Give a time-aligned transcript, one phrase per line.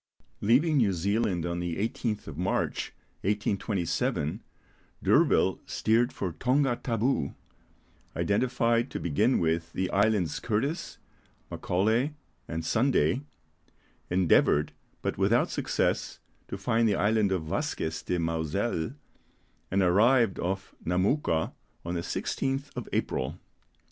[0.39, 4.41] Leaving New Zealand on the 18th of March, 1827,
[5.03, 7.35] D'Urville steered for Tonga Tabou,
[8.15, 10.97] identified to begin with the islands Curtis,
[11.51, 12.15] Macaulay,
[12.47, 13.21] and Sunday;
[14.09, 14.71] endeavoured,
[15.03, 18.95] but without success, to find the island of Vasquez de Mauzelle,
[19.69, 21.53] and arrived off Namouka
[21.85, 23.37] on the 16th of April.